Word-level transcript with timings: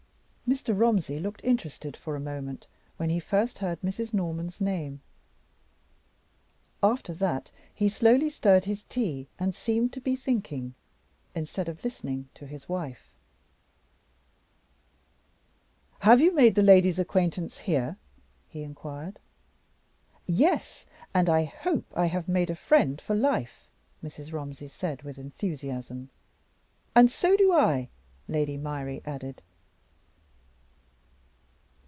Mr. 0.51 0.77
Romsey 0.77 1.17
looked 1.17 1.41
interested 1.45 1.95
for 1.95 2.13
a 2.13 2.19
moment, 2.19 2.67
when 2.97 3.09
he 3.09 3.21
first 3.21 3.59
heard 3.59 3.79
Mrs. 3.79 4.13
Norman's 4.13 4.59
name. 4.59 4.99
After 6.83 7.13
that, 7.13 7.49
he 7.73 7.87
slowly 7.87 8.29
stirred 8.29 8.65
his 8.65 8.83
tea, 8.83 9.29
and 9.39 9.55
seemed 9.55 9.93
to 9.93 10.01
be 10.01 10.17
thinking, 10.17 10.75
instead 11.33 11.69
of 11.69 11.81
listening 11.85 12.27
to 12.33 12.45
his 12.45 12.67
wife. 12.67 13.13
"Have 15.99 16.19
you 16.19 16.33
made 16.35 16.55
the 16.55 16.61
lady's 16.61 16.99
acquaintance 16.99 17.59
here?" 17.59 17.95
he 18.49 18.61
inquired. 18.61 19.19
"Yes 20.25 20.85
and 21.13 21.29
I 21.29 21.45
hope 21.45 21.85
I 21.95 22.07
have 22.07 22.27
made 22.27 22.49
a 22.49 22.55
friend 22.57 22.99
for 22.99 23.15
life," 23.15 23.69
Mrs. 24.03 24.33
Romsey 24.33 24.67
said 24.67 25.03
with 25.03 25.17
enthusiasm. 25.17 26.09
"And 26.93 27.09
so 27.09 27.37
do 27.37 27.53
I," 27.53 27.87
Lady 28.27 28.57
Myrie 28.57 29.01
added. 29.05 29.41